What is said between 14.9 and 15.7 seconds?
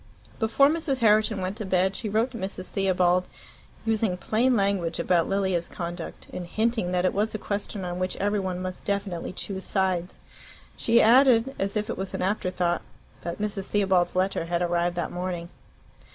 that morning.